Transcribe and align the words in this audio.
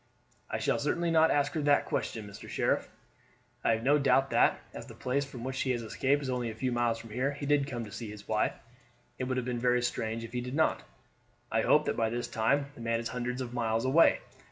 "I 0.49 0.57
shall 0.57 0.79
certainly 0.79 1.11
not 1.11 1.29
ask 1.29 1.53
her 1.53 1.61
that 1.61 1.85
question, 1.85 2.25
Mr. 2.25 2.49
Sheriff. 2.49 2.89
I 3.63 3.73
have 3.73 3.83
no 3.83 3.99
doubt 3.99 4.31
that, 4.31 4.59
as 4.73 4.87
the 4.87 4.95
place 4.95 5.25
from 5.25 5.43
which 5.43 5.61
he 5.61 5.69
has 5.73 5.83
escaped 5.83 6.23
is 6.23 6.29
only 6.31 6.49
a 6.49 6.55
few 6.55 6.71
miles 6.71 6.97
from 6.97 7.11
here, 7.11 7.33
he 7.33 7.45
did 7.45 7.67
come 7.67 7.85
to 7.85 7.91
see 7.91 8.09
his 8.09 8.27
wife. 8.27 8.53
It 9.19 9.25
would 9.25 9.37
have 9.37 9.45
been 9.45 9.59
very 9.59 9.83
strange 9.83 10.23
if 10.23 10.33
he 10.33 10.41
did 10.41 10.55
not. 10.55 10.81
I 11.51 11.61
hope 11.61 11.85
that 11.85 11.97
by 11.97 12.09
this 12.09 12.27
time 12.27 12.71
the 12.73 12.81
man 12.81 12.99
is 12.99 13.09
hundreds 13.09 13.41
of 13.41 13.53
miles 13.53 13.85
away. 13.85 14.21